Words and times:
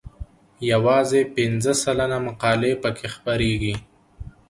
یوازې 0.71 1.21
پنځه 1.35 1.73
سلنه 1.83 2.17
مقالې 2.27 2.73
پکې 2.83 3.07
خپریږي. 3.15 3.75